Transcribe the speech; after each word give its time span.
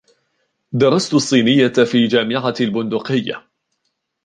درستُ 0.73 1.13
الصينية 1.13 1.67
في 1.91 2.07
جامعة 2.07 2.55
البندقية. 2.61 3.47